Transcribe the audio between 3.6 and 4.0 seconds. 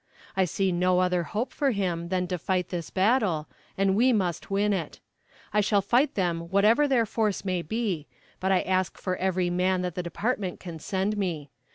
and